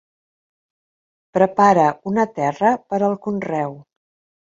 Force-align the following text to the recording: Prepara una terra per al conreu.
Prepara 1.39 1.85
una 2.15 2.27
terra 2.41 2.75
per 2.89 3.05
al 3.11 3.17
conreu. 3.29 3.81